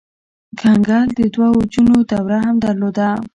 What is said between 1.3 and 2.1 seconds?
دوه اوجونو